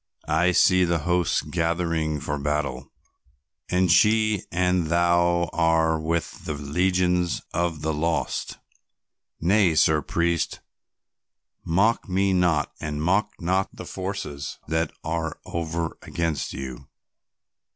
[0.27, 2.91] I see the hosts gathering for battle
[3.69, 8.57] and she and thou are with the legions of the lost.
[9.39, 10.59] Nay, Sir Priest,
[11.63, 16.87] mock me not and mock not the forces that are over against you."